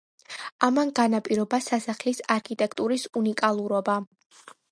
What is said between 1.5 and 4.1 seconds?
სასახლის არქიტექტურის უნიკალურობა.